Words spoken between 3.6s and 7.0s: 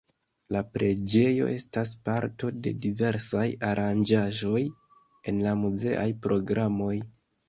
aranĝaĵoj en la muzeaj programoj.